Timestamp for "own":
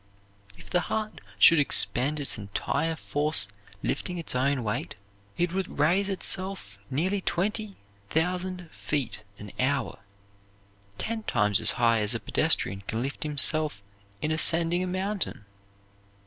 4.33-4.63